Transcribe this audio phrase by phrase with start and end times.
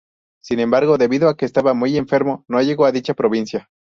[0.41, 3.69] Sin embargo, debido a que estaba muy enfermo no llegó a dicha provincia.